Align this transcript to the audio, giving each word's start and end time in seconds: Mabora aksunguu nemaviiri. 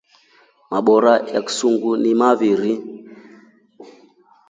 Mabora 0.71 1.13
aksunguu 1.39 1.95
nemaviiri. 2.01 2.73